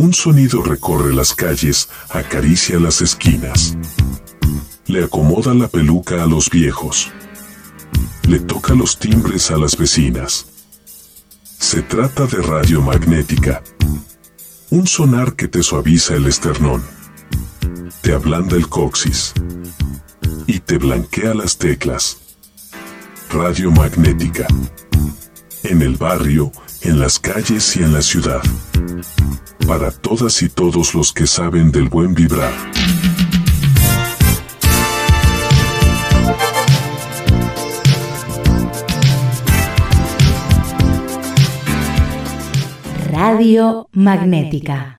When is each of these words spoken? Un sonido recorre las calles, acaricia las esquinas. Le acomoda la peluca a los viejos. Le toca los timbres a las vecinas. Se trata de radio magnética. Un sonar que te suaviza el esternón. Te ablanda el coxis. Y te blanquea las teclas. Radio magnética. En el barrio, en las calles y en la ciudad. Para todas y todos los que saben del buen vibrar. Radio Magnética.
Un 0.00 0.14
sonido 0.14 0.62
recorre 0.62 1.12
las 1.12 1.34
calles, 1.34 1.90
acaricia 2.08 2.80
las 2.80 3.02
esquinas. 3.02 3.76
Le 4.86 5.04
acomoda 5.04 5.52
la 5.52 5.68
peluca 5.68 6.24
a 6.24 6.26
los 6.26 6.48
viejos. 6.48 7.12
Le 8.26 8.40
toca 8.40 8.72
los 8.72 8.98
timbres 8.98 9.50
a 9.50 9.58
las 9.58 9.76
vecinas. 9.76 10.46
Se 11.58 11.82
trata 11.82 12.24
de 12.24 12.40
radio 12.40 12.80
magnética. 12.80 13.62
Un 14.70 14.86
sonar 14.86 15.34
que 15.36 15.48
te 15.48 15.62
suaviza 15.62 16.14
el 16.14 16.28
esternón. 16.28 16.82
Te 18.00 18.14
ablanda 18.14 18.56
el 18.56 18.70
coxis. 18.70 19.34
Y 20.46 20.60
te 20.60 20.78
blanquea 20.78 21.34
las 21.34 21.58
teclas. 21.58 22.16
Radio 23.30 23.70
magnética. 23.70 24.46
En 25.80 25.86
el 25.86 25.96
barrio, 25.96 26.52
en 26.82 27.00
las 27.00 27.18
calles 27.18 27.74
y 27.74 27.82
en 27.82 27.94
la 27.94 28.02
ciudad. 28.02 28.42
Para 29.66 29.90
todas 29.90 30.42
y 30.42 30.50
todos 30.50 30.94
los 30.94 31.10
que 31.10 31.26
saben 31.26 31.72
del 31.72 31.88
buen 31.88 32.12
vibrar. 32.12 32.52
Radio 43.10 43.88
Magnética. 43.92 44.98